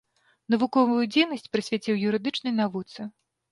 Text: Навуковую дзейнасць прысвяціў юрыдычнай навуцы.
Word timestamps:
Навуковую 0.53 1.03
дзейнасць 1.17 1.51
прысвяціў 1.57 2.01
юрыдычнай 2.09 2.59
навуцы. 2.63 3.01